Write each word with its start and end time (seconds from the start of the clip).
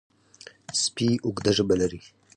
سپي 0.81 1.07
اوږده 1.25 1.51
ژبه 1.57 1.75
لري. 1.81 2.01